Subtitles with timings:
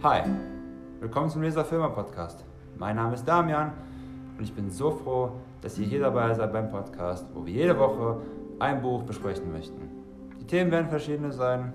[0.00, 0.22] Hi,
[1.00, 2.44] willkommen zum Leser Filmer Podcast.
[2.76, 3.72] Mein Name ist Damian
[4.38, 7.76] und ich bin so froh, dass ihr hier dabei seid beim Podcast, wo wir jede
[7.76, 8.18] Woche
[8.60, 9.88] ein Buch besprechen möchten.
[10.40, 11.72] Die Themen werden verschiedene sein,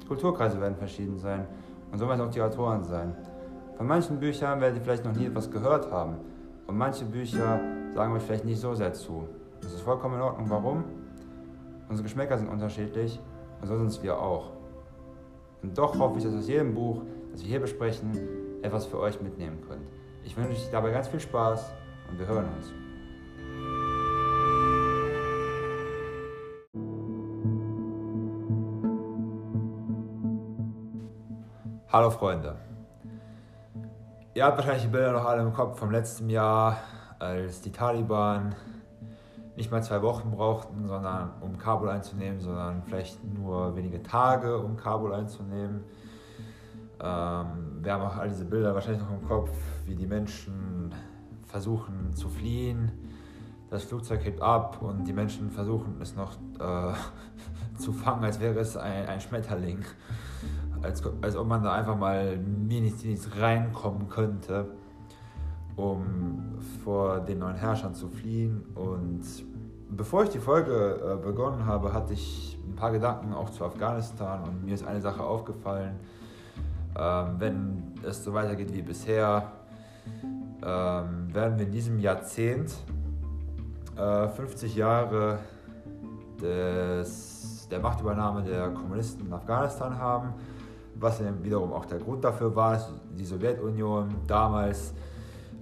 [0.00, 1.48] die Kulturkreise werden verschieden sein
[1.90, 3.12] und so werden auch die Autoren sein.
[3.76, 6.18] Von manchen Büchern werdet ihr vielleicht noch nie etwas gehört haben
[6.68, 7.58] und manche Bücher
[7.92, 9.26] sagen euch vielleicht nicht so sehr zu.
[9.60, 10.48] Das ist vollkommen in Ordnung.
[10.48, 10.84] Warum?
[11.88, 13.18] Unsere Geschmäcker sind unterschiedlich
[13.60, 14.52] und so sind es wir auch.
[15.64, 17.02] Und doch hoffe ich, dass aus jedem Buch,
[17.34, 18.16] das wir hier besprechen,
[18.62, 19.88] etwas für euch mitnehmen könnt.
[20.22, 21.72] Ich wünsche euch dabei ganz viel Spaß
[22.08, 22.72] und wir hören uns.
[31.88, 32.54] Hallo Freunde.
[34.34, 36.78] Ihr habt wahrscheinlich die Bilder noch alle im Kopf vom letzten Jahr,
[37.18, 38.54] als die Taliban
[39.56, 44.76] nicht mal zwei Wochen brauchten, sondern um Kabul einzunehmen, sondern vielleicht nur wenige Tage, um
[44.76, 45.82] Kabul einzunehmen.
[47.04, 49.50] Ähm, wir haben auch all diese Bilder wahrscheinlich noch im Kopf,
[49.86, 50.92] wie die Menschen
[51.46, 52.90] versuchen zu fliehen.
[53.70, 56.94] Das Flugzeug hebt ab und die Menschen versuchen es noch äh,
[57.78, 59.84] zu fangen, als wäre es ein, ein Schmetterling.
[60.82, 62.38] Als, als ob man da einfach mal
[62.68, 64.66] wenigstens reinkommen könnte
[65.76, 68.64] um vor den neuen Herrschern zu fliehen.
[68.74, 69.22] Und
[69.90, 74.42] bevor ich die Folge äh, begonnen habe, hatte ich ein paar Gedanken auch zu Afghanistan
[74.44, 75.96] und mir ist eine Sache aufgefallen.
[76.96, 79.50] Ähm, wenn es so weitergeht wie bisher,
[80.62, 82.74] ähm, werden wir in diesem Jahrzehnt
[83.96, 85.38] äh, 50 Jahre
[86.40, 90.34] des, der Machtübernahme der Kommunisten in Afghanistan haben,
[90.94, 94.94] was wiederum auch der Grund dafür war, dass die Sowjetunion damals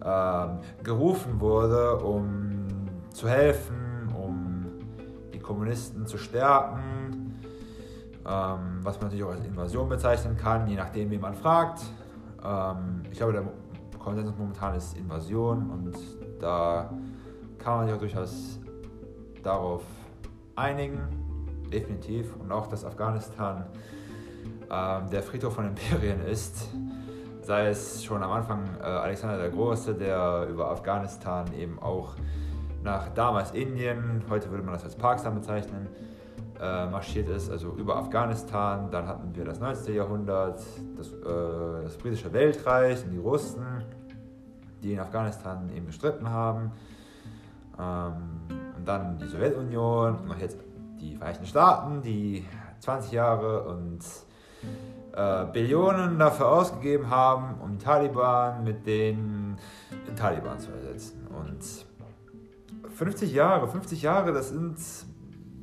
[0.05, 2.67] ähm, gerufen wurde, um
[3.13, 4.67] zu helfen, um
[5.33, 6.83] die Kommunisten zu stärken,
[8.27, 11.83] ähm, was man natürlich auch als Invasion bezeichnen kann, je nachdem, wie man fragt.
[12.45, 13.45] Ähm, ich glaube, der
[13.99, 15.97] Konsensus momentan ist Invasion und
[16.41, 16.91] da
[17.59, 18.61] kann man sich auch durchaus
[19.43, 19.83] darauf
[20.57, 21.01] einigen,
[21.73, 22.35] definitiv.
[22.37, 23.67] Und auch, dass Afghanistan
[24.71, 26.69] ähm, der Friedhof von Imperien ist
[27.43, 32.15] sei es schon am Anfang äh, Alexander der Große, der über Afghanistan eben auch
[32.83, 35.89] nach damals Indien, heute würde man das als Pakistan bezeichnen,
[36.63, 38.89] äh, marschiert ist, also über Afghanistan.
[38.91, 39.97] Dann hatten wir das 19.
[39.97, 40.63] Jahrhundert,
[40.97, 43.65] das, äh, das britische Weltreich und die Russen,
[44.81, 46.71] die in Afghanistan eben bestritten haben.
[47.79, 48.15] Ähm,
[48.77, 50.57] und dann die Sowjetunion und jetzt
[51.01, 52.45] die Vereinigten Staaten, die
[52.79, 54.01] 20 Jahre und
[55.15, 59.57] äh, Billionen dafür ausgegeben haben, um die Taliban mit den,
[60.07, 61.27] den Taliban zu ersetzen.
[61.27, 61.61] Und
[62.95, 64.79] 50 Jahre, 50 Jahre, das sind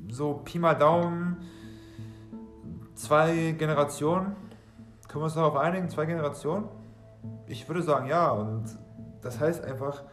[0.09, 1.37] so Pi mal Daumen
[2.95, 4.35] zwei Generationen.
[5.07, 5.89] Können wir uns darauf einigen?
[5.89, 6.65] Zwei Generationen?
[7.47, 8.29] Ich würde sagen ja.
[8.29, 8.65] Und
[9.21, 10.03] das heißt einfach,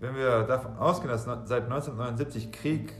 [0.00, 2.94] wenn wir davon ausgehen, dass seit 1979 Krieg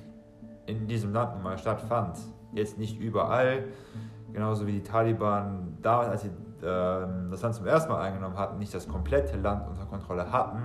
[0.66, 2.18] in diesem Land mal stattfand,
[2.52, 3.64] jetzt nicht überall,
[4.32, 8.58] genauso wie die Taliban damals, als sie äh, das Land zum ersten Mal eingenommen hatten,
[8.58, 10.62] nicht das komplette Land unter Kontrolle hatten.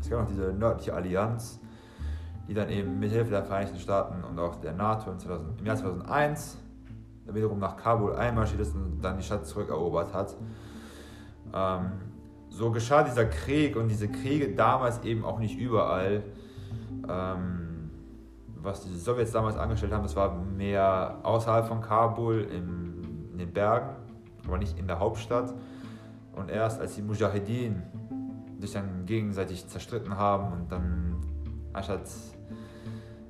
[0.00, 1.60] Es gab noch diese nördliche Allianz,
[2.48, 5.76] die dann eben mit Hilfe der Vereinigten Staaten und auch der NATO 2000, im Jahr
[5.76, 6.58] 2001
[7.26, 10.34] wiederum nach Kabul einmarschiert ist und dann die Stadt zurückerobert hat.
[11.52, 11.92] Ähm,
[12.48, 16.22] so geschah dieser Krieg und diese Kriege damals eben auch nicht überall.
[17.06, 17.90] Ähm,
[18.60, 23.52] was die Sowjets damals angestellt haben, das war mehr außerhalb von Kabul in, in den
[23.52, 23.90] Bergen,
[24.46, 25.54] aber nicht in der Hauptstadt.
[26.34, 27.82] Und erst als die Mujahedin
[28.58, 31.16] sich dann gegenseitig zerstritten haben und dann
[31.72, 32.08] anstatt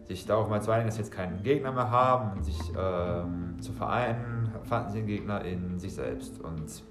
[0.08, 3.56] sich darauf mal zu einigen, dass sie jetzt keinen Gegner mehr haben und sich ähm,
[3.60, 6.40] zu vereinen, fanden sie den Gegner in sich selbst.
[6.40, 6.82] Und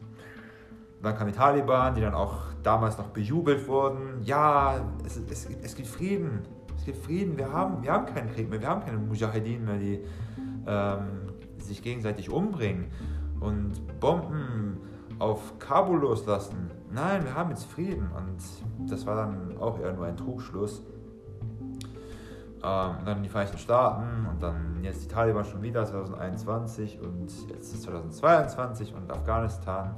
[1.02, 4.22] dann kamen die Taliban, die dann auch damals noch bejubelt wurden.
[4.24, 6.42] Ja, es, es, es gibt Frieden,
[6.88, 10.00] gibt Frieden, wir haben, wir haben keinen Krieg mehr, wir haben keine Mujahedin mehr, die
[10.66, 12.86] ähm, sich gegenseitig umbringen
[13.42, 14.78] und Bomben
[15.20, 16.72] auf Kabul loslassen.
[16.90, 20.82] Nein, wir haben jetzt Frieden und das war dann auch eher nur ein Trugschluss.
[22.64, 27.74] Ähm, dann die Vereinigten Staaten und dann jetzt die Taliban schon wieder 2021 und jetzt
[27.74, 29.96] ist 2022 und Afghanistan.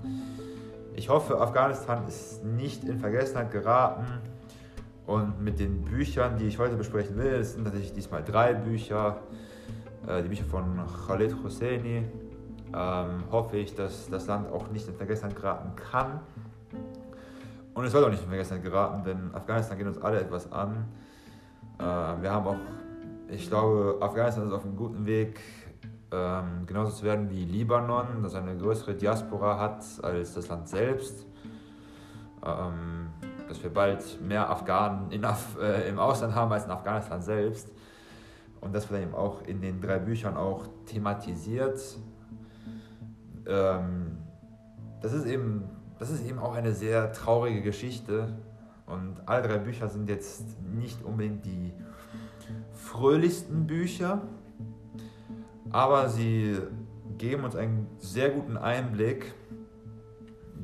[0.94, 4.06] Ich hoffe, Afghanistan ist nicht in Vergessenheit geraten.
[5.06, 9.18] Und mit den Büchern, die ich heute besprechen will, es sind tatsächlich diesmal drei Bücher,
[10.06, 12.04] äh, die Bücher von Khaled Hosseini,
[12.76, 16.20] ähm, hoffe ich, dass das Land auch nicht in Vergessenheit geraten kann.
[17.74, 20.86] Und es soll auch nicht in Vergessenheit geraten, denn Afghanistan geht uns alle etwas an.
[21.80, 22.58] Äh, wir haben auch,
[23.30, 25.40] ich glaube, Afghanistan ist auf einem guten Weg,
[26.12, 31.26] ähm, genauso zu werden wie Libanon, das eine größere Diaspora hat als das Land selbst.
[32.46, 33.10] Ähm,
[33.50, 37.70] dass wir bald mehr Afghanen Af äh, im Ausland haben als in Afghanistan selbst.
[38.62, 41.80] Und das wird eben auch in den drei Büchern auch thematisiert.
[43.48, 44.18] Ähm,
[45.02, 45.64] das, ist eben,
[45.98, 48.34] das ist eben auch eine sehr traurige Geschichte.
[48.90, 51.74] Und alle drei Bücher sind jetzt nicht unbedingt die
[52.74, 54.22] fröhlichsten Bücher,
[55.72, 56.58] aber sie
[57.18, 59.34] geben uns einen sehr guten Einblick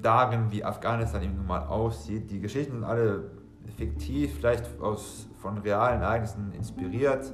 [0.02, 2.32] darin, wie Afghanistan eben nun mal aussieht.
[2.32, 3.30] Die Geschichten sind alle
[3.78, 7.32] fiktiv, vielleicht aus, von realen Ereignissen inspiriert.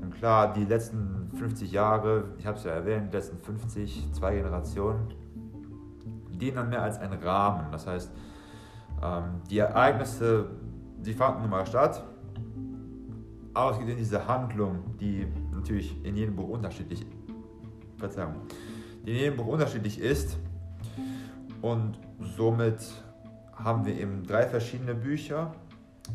[0.00, 4.36] Und klar, die letzten 50 Jahre, ich habe es ja erwähnt, die letzten 50, zwei
[4.36, 5.08] Generationen,
[6.30, 7.70] dienen dann mehr als ein Rahmen.
[7.70, 8.10] Das heißt,
[9.02, 10.46] ähm, die Ereignisse,
[10.98, 12.04] die fanden nun mal statt,
[13.80, 17.04] in diese Handlung, die natürlich in jedem Buch unterschiedlich,
[17.98, 18.34] Verzeihung,
[19.04, 20.38] die in jedem Buch unterschiedlich ist.
[21.60, 21.98] Und
[22.36, 22.78] somit
[23.52, 25.52] haben wir eben drei verschiedene Bücher.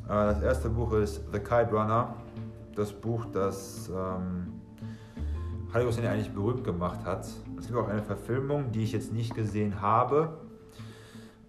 [0.05, 2.15] Äh, das erste Buch ist The Kite Runner,
[2.75, 4.53] das Buch, das ähm,
[5.73, 7.27] Harry Hussein eigentlich berühmt gemacht hat.
[7.59, 10.37] Es gibt auch eine Verfilmung, die ich jetzt nicht gesehen habe.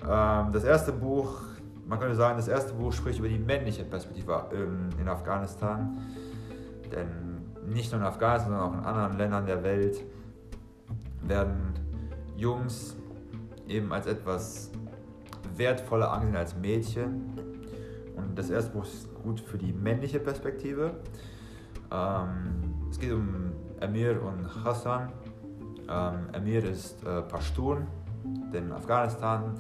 [0.08, 1.41] Ähm, das erste Buch,
[1.87, 5.99] man könnte sagen, das erste Buch spricht über die männliche Perspektive ähm, in Afghanistan.
[6.93, 10.05] Denn nicht nur in Afghanistan, sondern auch in anderen Ländern der Welt
[11.23, 11.75] werden
[12.37, 12.97] Jungs
[13.67, 14.70] eben als etwas
[15.56, 17.32] wertvoller angesehen als Mädchen.
[18.17, 20.93] Und das erste Buch ist gut für die männliche Perspektive.
[21.91, 25.12] Ähm, es geht um Amir und Hassan.
[25.88, 27.87] Amir ist äh, Pashtun,
[28.52, 29.55] denn Afghanistan,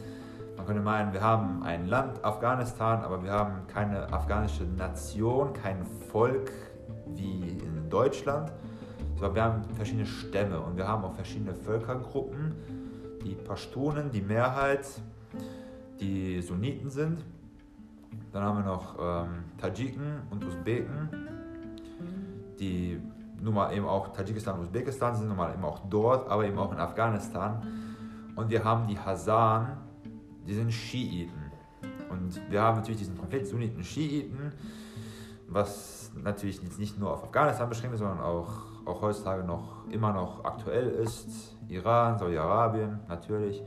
[0.56, 5.84] man könnte meinen, wir haben ein Land, Afghanistan, aber wir haben keine afghanische Nation, kein
[6.10, 6.50] Volk
[7.14, 8.52] wie in Deutschland,
[9.14, 12.54] sondern wir haben verschiedene Stämme und wir haben auch verschiedene Völkergruppen.
[13.24, 14.86] Die Pashtunen, die Mehrheit,
[16.00, 17.24] die Sunniten sind.
[18.32, 21.08] Dann haben wir noch ähm, Tadschiken und Usbeken,
[22.58, 23.00] die
[23.40, 26.58] nun mal eben auch Tadschikistan und Usbekistan sind, nun mal eben auch dort, aber eben
[26.58, 27.62] auch in Afghanistan.
[28.34, 29.76] Und wir haben die Hasan,
[30.46, 31.52] die sind Schiiten.
[32.10, 34.52] Und wir haben natürlich diesen Konflikt Sunniten Schiiten,
[35.48, 38.48] was natürlich jetzt nicht nur auf Afghanistan beschränkt ist, sondern auch,
[38.84, 41.56] auch heutzutage noch immer noch aktuell ist.
[41.68, 43.62] Iran, Saudi-Arabien natürlich.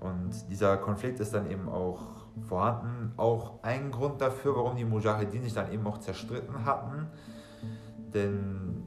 [0.00, 2.00] Und dieser Konflikt ist dann eben auch
[2.48, 3.12] vorhanden.
[3.16, 7.06] Auch ein Grund dafür, warum die Mujahedin sich dann eben auch zerstritten hatten.
[8.12, 8.84] Denn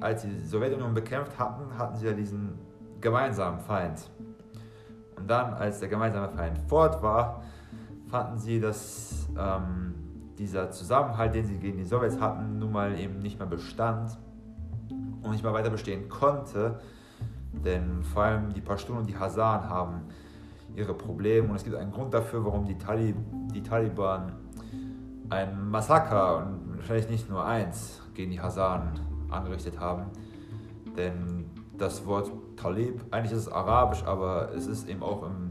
[0.00, 2.58] als sie die Sowjetunion bekämpft hatten, hatten sie ja diesen
[3.00, 4.10] gemeinsamen Feind.
[5.24, 7.40] Und dann, als der gemeinsame Feind fort war,
[8.10, 9.94] fanden sie, dass ähm,
[10.36, 14.18] dieser Zusammenhalt, den sie gegen die Sowjets hatten, nun mal eben nicht mehr bestand
[15.22, 16.78] und nicht mehr weiter bestehen konnte.
[17.52, 20.02] Denn vor allem die Pashtun und die Hasan haben
[20.76, 23.16] ihre Probleme und es gibt einen Grund dafür, warum die, Talib
[23.54, 24.30] die Taliban
[25.30, 29.00] ein Massaker und vielleicht nicht nur eins gegen die Hasan
[29.30, 30.02] angerichtet haben.
[30.98, 31.46] Denn
[31.78, 35.48] das Wort Talib, eigentlich ist es arabisch, aber es ist eben auch im,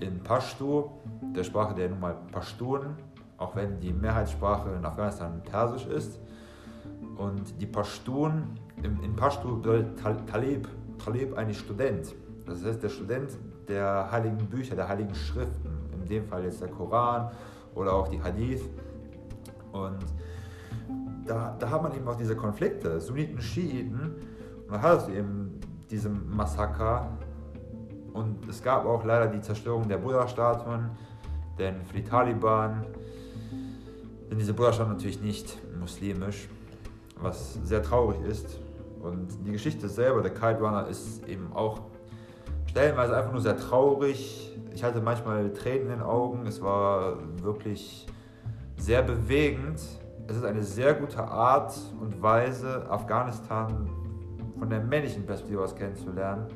[0.00, 0.90] in Pashto,
[1.34, 2.96] der Sprache der nun mal Pashtun,
[3.38, 6.18] auch wenn die Mehrheitssprache in Afghanistan Persisch ist.
[7.16, 10.68] Und die Pashtun, in Pashto bedeutet Talib,
[10.98, 12.14] Talib eigentlich Student.
[12.46, 13.30] Das heißt, der Student
[13.68, 17.30] der heiligen Bücher, der heiligen Schriften, in dem Fall jetzt der Koran
[17.74, 18.62] oder auch die Hadith.
[19.72, 19.98] Und
[21.26, 24.16] da, da hat man eben auch diese Konflikte, Sunniten, Schiiten.
[24.66, 25.41] Und da hat es eben
[25.92, 27.06] diese Massaker.
[28.12, 30.90] Und es gab auch leider die Zerstörung der Buddha-Statuen,
[31.58, 32.84] denn für die Taliban
[34.28, 36.48] sind diese Buddha-Statuen natürlich nicht muslimisch,
[37.20, 38.58] was sehr traurig ist.
[39.00, 41.80] Und die Geschichte selber, der Kite Runner, ist eben auch
[42.66, 44.56] stellenweise einfach nur sehr traurig.
[44.74, 46.46] Ich hatte manchmal Tränen in den Augen.
[46.46, 48.06] Es war wirklich
[48.76, 49.80] sehr bewegend.
[50.28, 53.88] Es ist eine sehr gute Art und Weise, Afghanistan
[54.62, 56.46] von der männlichen Perspektive aus kennenzulernen.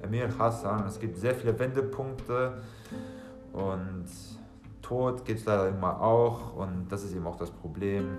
[0.00, 2.62] Emir Hassan, es gibt sehr viele Wendepunkte
[3.52, 4.04] und
[4.80, 8.18] Tod gibt es leider immer auch und das ist eben auch das Problem.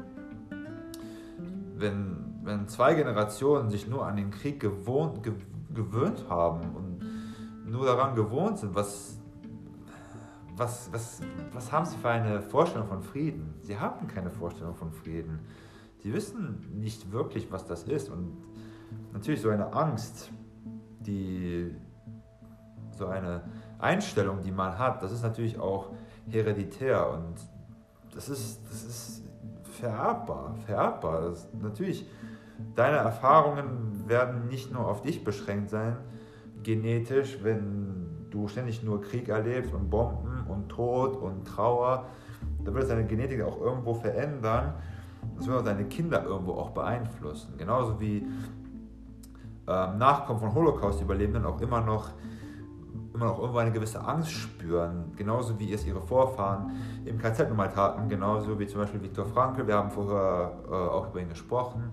[1.78, 5.32] Wenn wenn zwei Generationen sich nur an den Krieg gewohnt, ge,
[5.74, 9.18] gewöhnt haben und nur daran gewohnt sind, was,
[10.58, 11.22] was, was,
[11.54, 13.54] was haben sie für eine Vorstellung von Frieden?
[13.62, 15.40] Sie haben keine Vorstellung von Frieden.
[16.00, 18.10] Sie wissen nicht wirklich, was das ist.
[18.10, 18.36] Und
[19.14, 20.32] natürlich so eine Angst,
[21.00, 21.76] die,
[22.98, 23.44] so eine
[23.80, 25.90] Einstellung, die man hat, das ist natürlich auch
[26.30, 27.36] hereditär und
[28.14, 29.24] das ist, das ist
[29.64, 30.56] vererbbar.
[30.66, 31.22] vererbbar.
[31.30, 32.06] Das, natürlich
[32.76, 35.98] deine Erfahrungen werden nicht nur auf dich beschränkt sein,
[36.64, 42.06] genetisch, wenn du ständig nur Krieg erlebst und Bomben und Tod und Trauer,
[42.64, 44.76] dann wird es deine Genetik auch irgendwo verändern.
[45.38, 47.56] Das wird auch deine Kinder irgendwo auch beeinflussen.
[47.58, 48.28] Genauso wie
[49.68, 52.12] ähm, Nachkommen von Holocaust-Überlebenden auch immer noch
[53.14, 56.72] immer noch irgendwo eine gewisse Angst spüren, genauso wie es ihre Vorfahren
[57.06, 60.74] im KZ nun mal taten, genauso wie zum Beispiel Viktor Frankl, wir haben vorher äh,
[60.74, 61.84] auch über ihn gesprochen.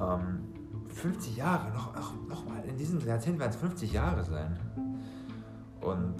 [0.00, 0.40] Ähm,
[0.88, 4.58] 50 Jahre, noch, noch, noch mal, in diesem Jahrzehnt werden es 50 Jahre sein.
[5.80, 6.16] Und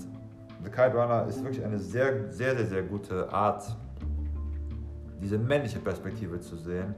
[0.64, 3.76] The Kite Runner ist wirklich eine sehr, sehr, sehr, sehr gute Art,
[5.20, 6.94] diese männliche Perspektive zu sehen.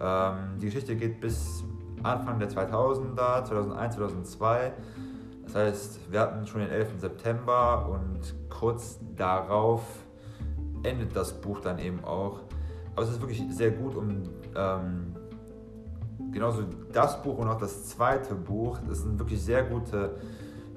[0.00, 1.64] Ähm, die Geschichte geht bis
[2.04, 4.72] Anfang der 2000er, 2001, 2002.
[5.44, 7.00] Das heißt, wir hatten schon den 11.
[7.00, 9.82] September und kurz darauf
[10.82, 12.40] endet das Buch dann eben auch.
[12.94, 14.22] Aber es ist wirklich sehr gut, um
[14.56, 15.14] ähm,
[16.32, 20.16] genauso das Buch und auch das zweite Buch, das sind wirklich sehr gute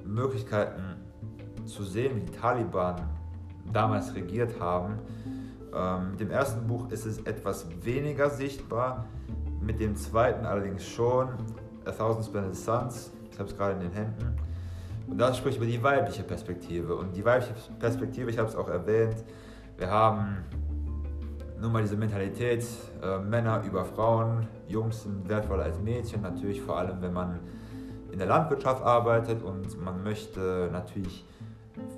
[0.04, 0.96] Möglichkeiten
[1.66, 2.96] zu sehen, wie die Taliban
[3.72, 4.98] damals regiert haben.
[5.74, 9.06] Ähm, mit dem ersten Buch ist es etwas weniger sichtbar,
[9.64, 11.28] mit dem zweiten allerdings schon.
[11.84, 14.36] A Thousand Splendid Suns, ich habe es gerade in den Händen.
[15.08, 16.94] Und das spricht über die weibliche Perspektive.
[16.94, 19.16] Und die weibliche Perspektive, ich habe es auch erwähnt,
[19.76, 20.38] wir haben
[21.60, 22.64] nun mal diese Mentalität,
[23.02, 27.38] äh, Männer über Frauen, Jungs sind wertvoller als Mädchen, natürlich vor allem, wenn man
[28.10, 31.24] in der Landwirtschaft arbeitet und man möchte natürlich,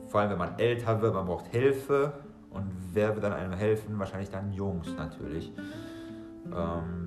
[0.09, 2.13] vor allem wenn man älter wird, man braucht Hilfe
[2.51, 3.99] und wer wird dann einem helfen?
[3.99, 5.53] Wahrscheinlich dann Jungs natürlich.
[6.47, 7.04] Ähm,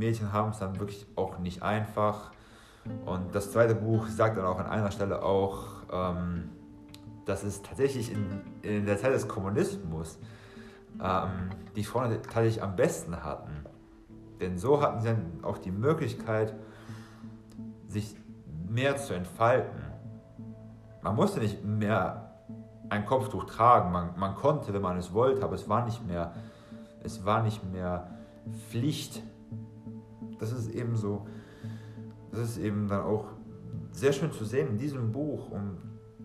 [0.00, 2.32] Mädchen haben es dann wirklich auch nicht einfach.
[3.04, 6.48] Und das zweite Buch sagt dann auch an einer Stelle auch, ähm,
[7.26, 10.18] dass es tatsächlich in, in der Zeit des Kommunismus
[11.00, 13.64] ähm, die Frauen tatsächlich am besten hatten.
[14.40, 16.54] Denn so hatten sie dann auch die Möglichkeit,
[17.86, 18.16] sich
[18.68, 19.82] mehr zu entfalten.
[21.02, 22.30] Man musste nicht mehr
[22.88, 26.32] ein Kopftuch tragen, man, man konnte, wenn man es wollte, aber es war nicht mehr,
[27.04, 28.08] es war nicht mehr
[28.68, 29.22] Pflicht.
[30.38, 31.26] Das ist eben so,
[32.30, 33.26] das ist eben dann auch
[33.92, 35.78] sehr schön zu sehen in diesem Buch und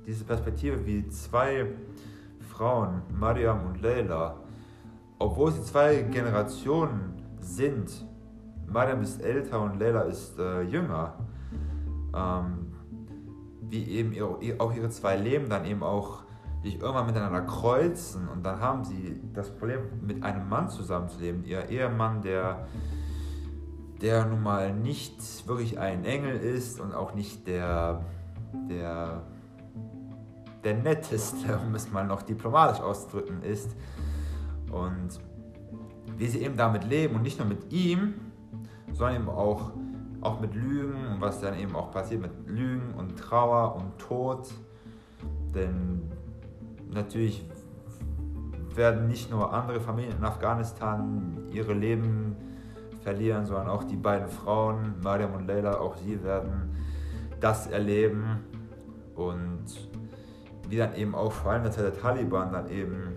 [0.06, 1.68] diese Perspektive, wie zwei
[2.40, 4.38] Frauen, Mariam und Leila,
[5.20, 8.06] obwohl sie zwei Generationen sind,
[8.68, 11.16] Mariam ist älter und Leila ist äh, jünger,
[12.16, 12.74] ähm,
[13.62, 16.25] wie eben ihre, auch ihre zwei Leben dann eben auch
[16.66, 21.46] sich irgendwann miteinander kreuzen und dann haben sie das Problem, mit einem Mann zusammenzuleben.
[21.46, 22.68] Ihr Ehemann, der,
[24.02, 28.04] der nun mal nicht wirklich ein Engel ist und auch nicht der,
[28.68, 29.22] der,
[30.64, 33.76] der netteste, um es mal noch diplomatisch auszudrücken, ist.
[34.72, 35.20] Und
[36.18, 38.16] wie sie eben damit leben und nicht nur mit ihm,
[38.92, 39.72] sondern eben auch,
[40.22, 44.48] auch mit Lügen und was dann eben auch passiert mit Lügen und Trauer und Tod.
[45.54, 46.12] Denn
[46.92, 47.46] natürlich
[48.76, 52.36] werden nicht nur andere Familien in Afghanistan ihre Leben
[53.02, 56.76] verlieren, sondern auch die beiden Frauen, Mariam und Leila, auch sie werden
[57.40, 58.44] das erleben
[59.16, 59.66] und
[60.70, 63.16] die dann eben auch vor allem der Zeit der Taliban dann eben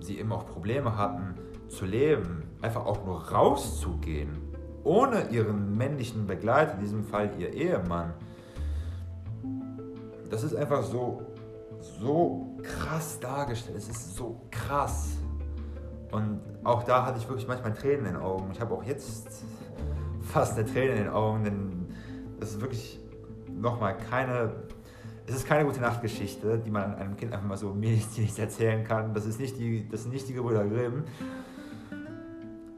[0.00, 1.34] sie eben auch Probleme hatten
[1.68, 4.38] zu leben, einfach auch nur rauszugehen,
[4.82, 8.12] ohne ihren männlichen Begleiter, in diesem Fall ihr Ehemann.
[10.30, 11.22] Das ist einfach so,
[11.98, 13.76] so krass dargestellt.
[13.76, 15.18] Es ist so krass.
[16.10, 18.50] Und auch da hatte ich wirklich manchmal Tränen in den Augen.
[18.52, 19.44] Ich habe auch jetzt
[20.22, 21.86] fast eine Träne in den Augen, denn
[22.40, 23.00] das ist wirklich
[23.48, 24.52] nochmal keine
[25.26, 29.14] es ist keine gute Nachtgeschichte, die man einem Kind einfach mal so medizinisch erzählen kann.
[29.14, 31.04] Das ist nicht die, das sind nicht die Gebrüder Grimm.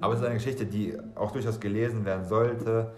[0.00, 2.92] Aber es ist eine Geschichte, die auch durchaus gelesen werden sollte.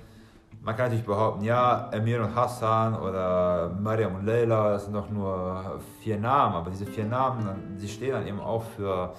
[0.60, 5.08] Man kann natürlich behaupten, ja, Emir und Hassan oder Mariam und Leila, das sind doch
[5.08, 9.14] nur vier Namen, aber diese vier Namen, sie stehen dann eben auch für,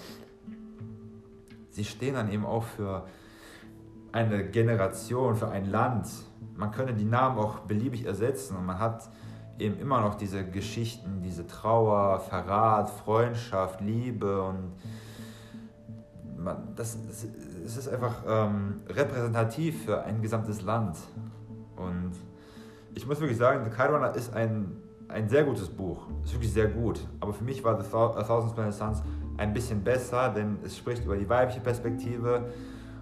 [1.69, 3.05] sie stehen dann eben auch für
[4.11, 6.07] eine Generation, für ein Land.
[6.55, 9.09] Man könnte die Namen auch beliebig ersetzen und man hat
[9.59, 14.73] eben immer noch diese Geschichten, diese Trauer, Verrat, Freundschaft, Liebe und
[16.43, 17.27] man, das, das,
[17.63, 20.97] das ist einfach ähm, repräsentativ für ein gesamtes Land.
[21.75, 22.11] Und
[22.95, 24.77] ich muss wirklich sagen, The Kite Runner ist ein,
[25.07, 26.07] ein sehr gutes Buch.
[26.23, 26.99] Ist wirklich sehr gut.
[27.19, 29.01] Aber für mich war The A Thousand Splendid Suns
[29.37, 32.49] ein bisschen besser, denn es spricht über die weibliche Perspektive.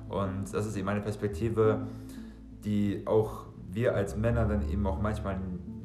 [0.10, 1.88] Und das ist eben eine Perspektive,
[2.64, 5.38] die auch wir als Männer dann eben auch manchmal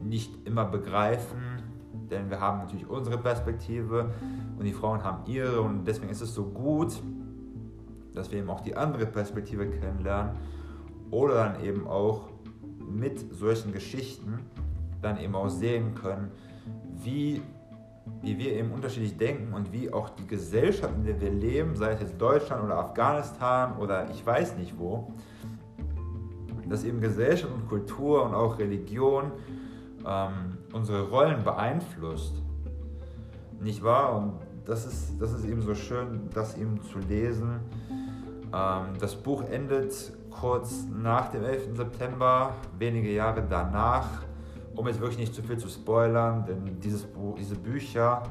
[0.02, 1.62] nicht immer begreifen,
[2.10, 4.10] denn wir haben natürlich unsere Perspektive
[4.58, 6.92] und die Frauen haben ihre und deswegen ist es so gut,
[8.14, 10.36] dass wir eben auch die andere Perspektive kennenlernen
[11.10, 12.28] oder dann eben auch
[12.78, 14.40] mit solchen Geschichten
[15.00, 16.30] dann eben auch sehen können,
[17.02, 17.42] wie,
[18.20, 21.92] wie wir eben unterschiedlich denken und wie auch die Gesellschaft, in der wir leben, sei
[21.92, 25.12] es jetzt Deutschland oder Afghanistan oder ich weiß nicht wo,
[26.68, 29.32] dass eben Gesellschaft und Kultur und auch Religion
[30.06, 32.40] ähm, unsere Rollen beeinflusst.
[33.60, 34.16] Nicht wahr?
[34.16, 34.32] Und
[34.64, 37.60] das ist, das ist eben so schön, das eben zu lesen.
[38.52, 41.76] Ähm, das Buch endet kurz nach dem 11.
[41.76, 44.06] September, wenige Jahre danach,
[44.74, 48.22] um jetzt wirklich nicht zu viel zu spoilern, denn dieses Buch, diese Bücher,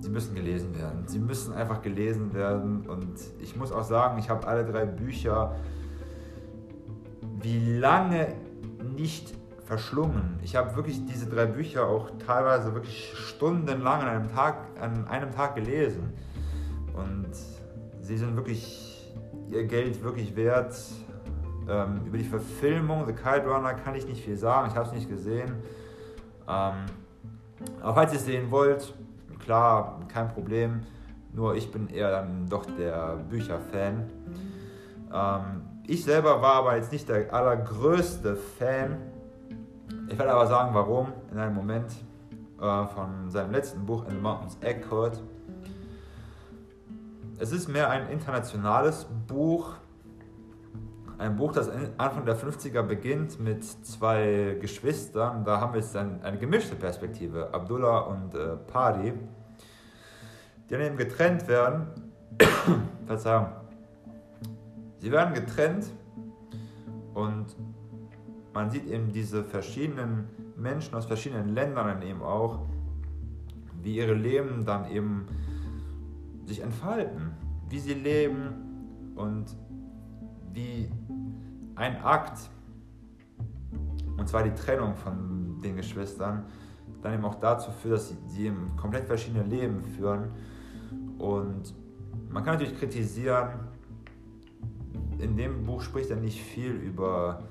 [0.00, 1.06] sie müssen gelesen werden.
[1.06, 5.56] Sie müssen einfach gelesen werden und ich muss auch sagen, ich habe alle drei Bücher
[7.40, 8.34] wie lange
[8.96, 9.34] nicht
[9.64, 10.38] verschlungen.
[10.42, 15.30] Ich habe wirklich diese drei Bücher auch teilweise wirklich stundenlang an einem Tag, an einem
[15.30, 16.14] Tag gelesen.
[16.94, 17.28] Und
[18.00, 18.87] sie sind wirklich
[19.50, 20.74] ihr Geld wirklich wert.
[21.68, 24.94] Ähm, über die Verfilmung The Kite Runner kann ich nicht viel sagen, ich habe es
[24.94, 25.56] nicht gesehen.
[26.48, 26.86] Ähm,
[27.82, 28.94] aber falls ihr es sehen wollt,
[29.38, 30.80] klar, kein Problem.
[31.32, 34.10] Nur ich bin eher dann doch der Bücherfan.
[35.12, 38.96] Ähm, ich selber war aber jetzt nicht der allergrößte Fan
[40.10, 41.92] ich werde aber sagen, warum in einem Moment
[42.60, 45.22] äh, von seinem letzten Buch In the Mountains Echoed.
[47.40, 49.76] Es ist mehr ein internationales Buch.
[51.18, 55.44] Ein Buch, das Anfang der 50er beginnt mit zwei Geschwistern.
[55.44, 59.12] Da haben wir jetzt ein, eine gemischte Perspektive, Abdullah und äh, Padi,
[60.68, 61.86] die dann eben getrennt werden.
[63.06, 63.46] Verzeihung.
[64.98, 65.86] Sie werden getrennt
[67.14, 67.46] und
[68.52, 72.66] man sieht eben diese verschiedenen Menschen aus verschiedenen Ländern eben auch,
[73.80, 75.26] wie ihre Leben dann eben
[76.48, 77.32] sich entfalten,
[77.68, 79.46] wie sie leben und
[80.52, 80.90] wie
[81.76, 82.50] ein Akt,
[84.16, 86.46] und zwar die Trennung von den Geschwistern,
[87.02, 90.30] dann eben auch dazu führt, dass sie, sie eben komplett verschiedene Leben führen.
[91.18, 91.74] Und
[92.30, 93.50] man kann natürlich kritisieren,
[95.18, 97.42] in dem Buch spricht er nicht viel über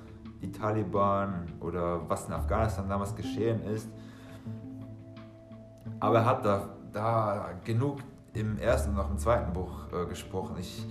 [0.42, 3.88] die Taliban oder was in Afghanistan damals geschehen ist.
[6.00, 8.00] Aber er hat da, da genug
[8.38, 10.56] im ersten und auch im zweiten Buch äh, gesprochen.
[10.58, 10.86] Ich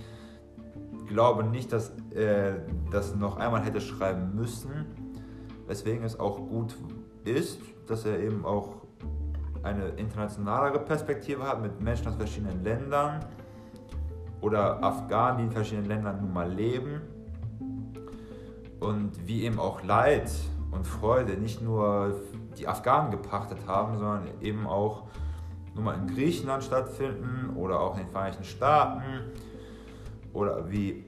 [1.08, 4.86] glaube nicht, dass er das noch einmal hätte schreiben müssen,
[5.66, 6.76] weswegen es auch gut
[7.24, 8.76] ist, dass er eben auch
[9.62, 13.24] eine internationalere Perspektive hat mit Menschen aus verschiedenen Ländern
[14.40, 17.00] oder Afghanen, die in verschiedenen Ländern nun mal leben
[18.80, 20.30] und wie eben auch Leid
[20.70, 22.20] und Freude nicht nur
[22.56, 25.04] die Afghanen gepachtet haben, sondern eben auch
[25.78, 29.02] nur mal in Griechenland stattfinden oder auch in den Vereinigten Staaten
[30.32, 31.04] oder wie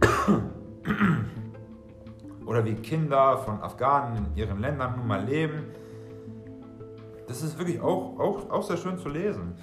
[2.46, 5.64] oder wie Kinder von Afghanen in ihren Ländern nun mal leben.
[7.26, 9.54] Das ist wirklich auch, auch, auch sehr schön zu lesen.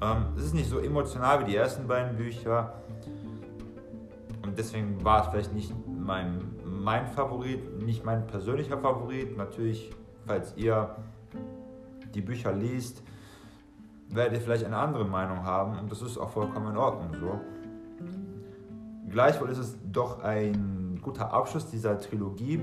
[0.00, 2.74] Ähm, es ist nicht so emotional wie die ersten beiden Bücher
[4.42, 9.36] und deswegen war es vielleicht nicht mein, mein Favorit, nicht mein persönlicher Favorit.
[9.36, 9.90] Natürlich,
[10.24, 10.96] falls ihr
[12.14, 13.02] die Bücher liest,
[14.08, 17.40] werdet ihr vielleicht eine andere Meinung haben und das ist auch vollkommen in Ordnung so.
[19.10, 22.60] Gleichwohl ist es doch ein guter Abschluss dieser Trilogie,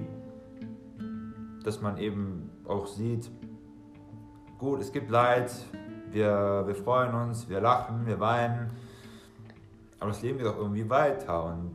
[1.64, 3.32] dass man eben auch sieht,
[4.58, 5.52] gut, es gibt Leid,
[6.12, 8.72] wir, wir freuen uns, wir lachen, wir weinen,
[10.00, 11.72] aber das Leben geht auch irgendwie weiter und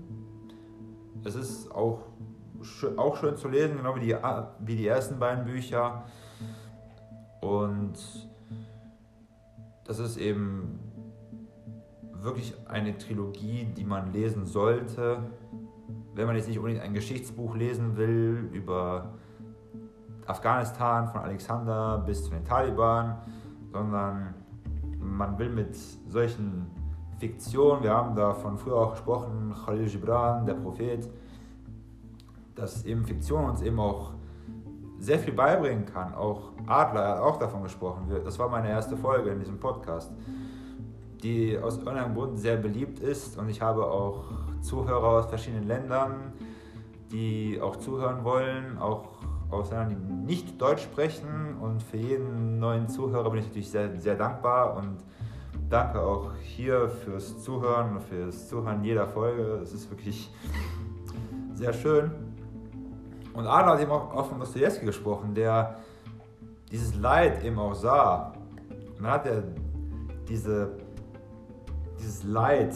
[1.24, 2.00] es ist auch,
[2.96, 4.16] auch schön zu lesen, genau wie die,
[4.60, 6.04] wie die ersten beiden Bücher.
[7.40, 7.94] Und
[9.84, 10.78] das ist eben
[12.12, 15.22] wirklich eine Trilogie, die man lesen sollte,
[16.14, 19.14] wenn man jetzt nicht unbedingt ein Geschichtsbuch lesen will über
[20.26, 23.16] Afghanistan von Alexander bis zu den Taliban,
[23.72, 24.34] sondern
[24.98, 26.66] man will mit solchen
[27.18, 31.08] Fiktion, wir haben da von früher auch gesprochen, Khalil Gibran, der Prophet,
[32.54, 34.12] dass eben Fiktion uns eben auch
[35.00, 36.14] sehr viel beibringen kann.
[36.14, 38.06] Auch Adler hat auch davon gesprochen.
[38.24, 40.12] Das war meine erste Folge in diesem Podcast,
[41.22, 44.24] die aus irgendeinem Grund sehr beliebt ist und ich habe auch
[44.60, 46.32] Zuhörer aus verschiedenen Ländern,
[47.10, 49.08] die auch zuhören wollen, auch
[49.50, 53.98] aus Ländern, die nicht Deutsch sprechen und für jeden neuen Zuhörer bin ich natürlich sehr,
[53.98, 54.98] sehr dankbar und
[55.70, 59.60] danke auch hier fürs Zuhören und fürs Zuhören jeder Folge.
[59.62, 60.30] Es ist wirklich
[61.54, 62.29] sehr schön.
[63.32, 65.78] Und Adler hat eben auch, auch von Dostoevsky gesprochen, der
[66.70, 68.32] dieses Leid eben auch sah.
[68.96, 69.42] Und dann hat er
[70.28, 70.72] diese,
[71.98, 72.74] dieses Leid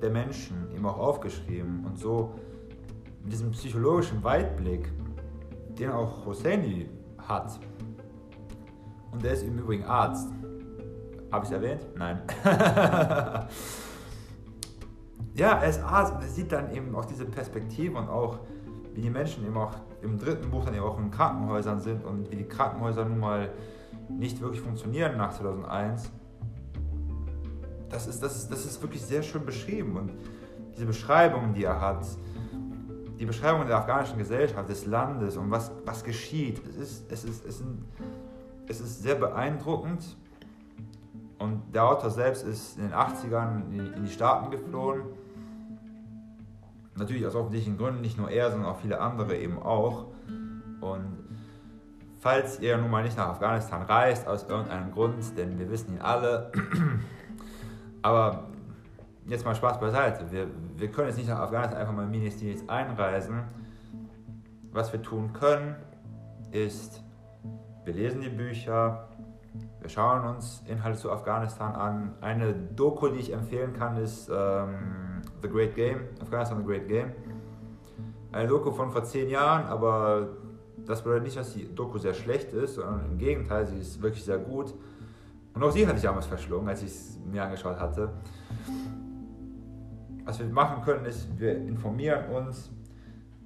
[0.00, 1.84] der Menschen eben auch aufgeschrieben.
[1.84, 2.34] Und so
[3.22, 4.90] mit diesem psychologischen Weitblick,
[5.78, 7.58] den auch Hosseini hat.
[9.12, 10.30] Und der ist im Übrigen Arzt.
[11.30, 11.86] Habe ich es erwähnt?
[11.96, 12.22] Nein.
[15.34, 18.40] ja, er ist Arzt und er sieht dann eben auch diese Perspektive und auch,
[19.00, 22.30] wie die Menschen eben auch im dritten Buch dann eben auch in Krankenhäusern sind und
[22.30, 23.50] wie die Krankenhäuser nun mal
[24.10, 26.10] nicht wirklich funktionieren nach 2001.
[27.88, 30.12] Das ist, das ist, das ist wirklich sehr schön beschrieben und
[30.74, 32.06] diese Beschreibungen, die er hat,
[33.18, 37.46] die Beschreibung der afghanischen Gesellschaft, des Landes und was, was geschieht, es ist, es, ist,
[37.46, 37.64] es, ist,
[38.66, 40.16] es ist sehr beeindruckend.
[41.38, 45.04] Und der Autor selbst ist in den 80ern in die Staaten geflohen.
[47.00, 50.08] Natürlich aus offensichtlichen Gründen, nicht nur er, sondern auch viele andere eben auch.
[50.82, 51.16] Und
[52.18, 56.00] falls ihr nun mal nicht nach Afghanistan reist, aus irgendeinem Grund, denn wir wissen ihn
[56.02, 56.52] alle,
[58.02, 58.44] aber
[59.26, 60.30] jetzt mal Spaß beiseite.
[60.30, 63.44] Wir, wir können jetzt nicht nach Afghanistan einfach mal Ministerials einreisen.
[64.72, 65.76] Was wir tun können,
[66.50, 67.02] ist,
[67.84, 69.08] wir lesen die Bücher,
[69.80, 72.14] wir schauen uns Inhalte zu Afghanistan an.
[72.20, 75.09] Eine Doku, die ich empfehlen kann, ist ähm,
[75.42, 77.12] The Great Game, Afghanistan The Great Game.
[78.32, 80.28] Eine Doku von vor zehn Jahren, aber
[80.86, 84.24] das bedeutet nicht, dass die Doku sehr schlecht ist, sondern im Gegenteil, sie ist wirklich
[84.24, 84.74] sehr gut.
[85.54, 88.10] Und auch sie hatte ich damals verschlungen, als ich es mir angeschaut hatte.
[90.24, 92.70] Was wir machen können, ist, wir informieren uns,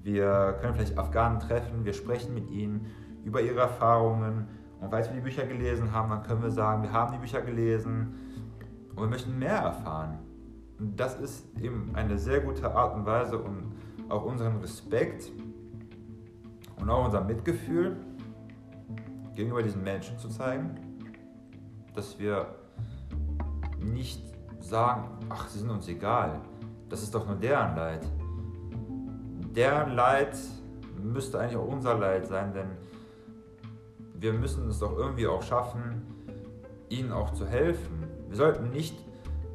[0.02, 2.86] wir können vielleicht Afghanen treffen, wir sprechen mit ihnen
[3.24, 4.46] über ihre Erfahrungen.
[4.80, 7.40] Und weil wir die Bücher gelesen haben, dann können wir sagen, wir haben die Bücher
[7.40, 8.14] gelesen
[8.94, 10.18] und wir möchten mehr erfahren.
[10.78, 13.72] Das ist eben eine sehr gute Art und Weise, um
[14.08, 15.30] auch unseren Respekt
[16.80, 17.96] und auch unser Mitgefühl
[19.34, 20.74] gegenüber diesen Menschen zu zeigen,
[21.94, 22.54] dass wir
[23.78, 24.22] nicht
[24.60, 26.40] sagen, ach, sie sind uns egal,
[26.88, 28.06] das ist doch nur deren Leid.
[29.54, 30.36] Deren Leid
[31.02, 32.70] müsste eigentlich auch unser Leid sein, denn
[34.14, 36.02] wir müssen es doch irgendwie auch schaffen,
[36.88, 38.04] ihnen auch zu helfen.
[38.28, 38.96] Wir sollten nicht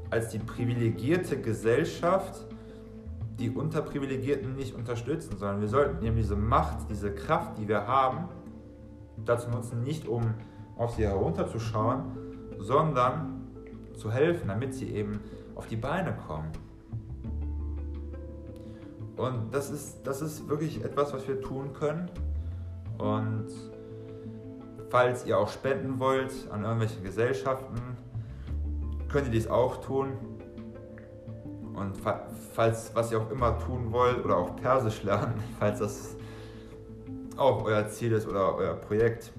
[0.09, 2.45] als die privilegierte Gesellschaft
[3.37, 8.27] die Unterprivilegierten nicht unterstützen, sondern wir sollten eben diese Macht, diese Kraft, die wir haben,
[9.25, 10.33] dazu nutzen, nicht um
[10.77, 12.03] auf sie herunterzuschauen,
[12.57, 13.47] sondern
[13.95, 15.19] zu helfen, damit sie eben
[15.55, 16.51] auf die Beine kommen.
[19.15, 22.09] Und das ist, das ist wirklich etwas, was wir tun können.
[22.97, 23.47] Und
[24.89, 27.88] falls ihr auch spenden wollt an irgendwelche Gesellschaften,
[29.09, 30.13] könnt ihr dies auch tun.
[31.73, 31.95] Und
[32.53, 36.15] falls, was ihr auch immer tun wollt oder auch Persisch lernen, falls das
[37.37, 39.31] auch euer Ziel ist oder euer Projekt.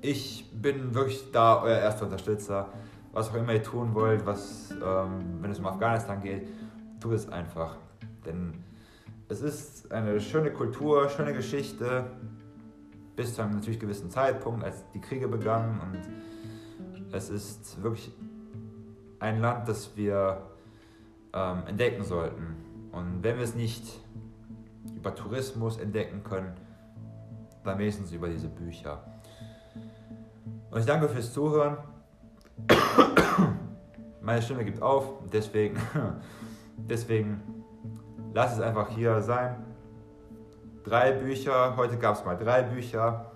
[0.00, 2.68] Ich bin wirklich da euer erster Unterstützer.
[3.12, 6.48] Was auch immer ihr tun wollt, was, ähm, wenn es um Afghanistan geht,
[7.00, 7.76] tut es einfach.
[8.26, 8.52] Denn
[9.28, 12.04] es ist eine schöne Kultur, schöne Geschichte,
[13.16, 15.80] bis zu einem natürlich gewissen Zeitpunkt, als die Kriege begannen.
[15.80, 15.98] Und
[17.12, 18.12] es ist wirklich
[19.20, 20.42] ein Land, das wir
[21.32, 22.56] ähm, entdecken sollten.
[22.92, 24.00] Und wenn wir es nicht
[24.94, 26.54] über Tourismus entdecken können,
[27.64, 29.02] dann wenigstens über diese Bücher.
[30.70, 31.78] Und ich danke fürs Zuhören.
[34.20, 35.78] Meine Stimme gibt auf, deswegen,
[36.76, 37.64] deswegen
[38.34, 39.56] lass es einfach hier sein.
[40.84, 43.32] Drei Bücher, heute gab es mal drei Bücher,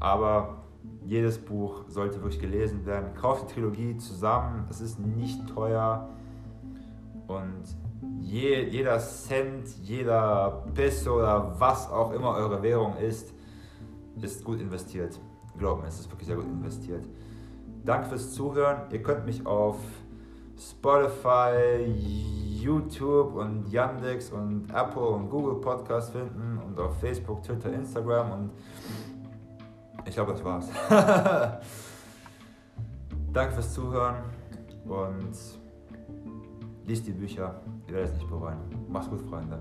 [0.00, 0.59] aber
[1.04, 3.14] jedes Buch sollte wirklich gelesen werden.
[3.14, 6.08] Kauft die Trilogie zusammen, es ist nicht teuer
[7.26, 7.64] und
[8.20, 13.32] je, jeder Cent, jeder Peso oder was auch immer eure Währung ist,
[14.20, 15.18] ist gut investiert.
[15.58, 17.06] Glauben, es ist wirklich sehr gut investiert.
[17.84, 18.82] Danke fürs Zuhören.
[18.90, 19.76] Ihr könnt mich auf
[20.58, 28.32] Spotify, YouTube und Yandex und Apple und Google Podcast finden und auf Facebook, Twitter, Instagram
[28.32, 28.50] und
[30.04, 30.68] ich glaube, das war's.
[33.32, 34.16] Danke fürs Zuhören
[34.84, 35.36] und
[36.86, 37.60] liest die Bücher.
[37.86, 38.58] Ihr werdet es nicht bereuen.
[38.88, 39.60] Macht's gut, Freunde.